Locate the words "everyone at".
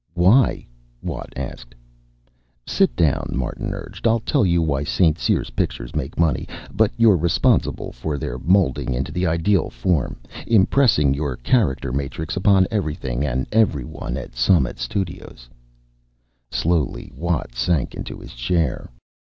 13.51-14.33